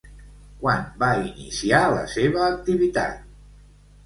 [0.61, 3.23] Quan va iniciar la seva activitat?